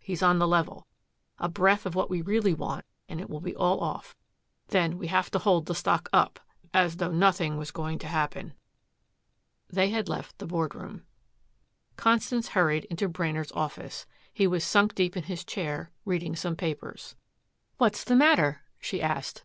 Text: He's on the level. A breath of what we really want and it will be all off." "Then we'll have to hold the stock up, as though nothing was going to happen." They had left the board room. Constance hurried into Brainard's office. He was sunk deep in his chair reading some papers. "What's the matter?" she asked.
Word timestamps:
He's 0.00 0.24
on 0.24 0.40
the 0.40 0.48
level. 0.48 0.88
A 1.38 1.48
breath 1.48 1.86
of 1.86 1.94
what 1.94 2.10
we 2.10 2.20
really 2.20 2.52
want 2.52 2.84
and 3.08 3.20
it 3.20 3.30
will 3.30 3.40
be 3.40 3.54
all 3.54 3.78
off." 3.78 4.16
"Then 4.66 4.98
we'll 4.98 5.08
have 5.10 5.30
to 5.30 5.38
hold 5.38 5.66
the 5.66 5.74
stock 5.76 6.08
up, 6.12 6.40
as 6.72 6.96
though 6.96 7.12
nothing 7.12 7.58
was 7.58 7.70
going 7.70 8.00
to 8.00 8.08
happen." 8.08 8.54
They 9.70 9.90
had 9.90 10.08
left 10.08 10.38
the 10.38 10.48
board 10.48 10.74
room. 10.74 11.04
Constance 11.94 12.48
hurried 12.48 12.86
into 12.86 13.08
Brainard's 13.08 13.52
office. 13.52 14.04
He 14.32 14.48
was 14.48 14.64
sunk 14.64 14.96
deep 14.96 15.16
in 15.16 15.22
his 15.22 15.44
chair 15.44 15.92
reading 16.04 16.34
some 16.34 16.56
papers. 16.56 17.14
"What's 17.78 18.02
the 18.02 18.16
matter?" 18.16 18.62
she 18.80 19.00
asked. 19.00 19.44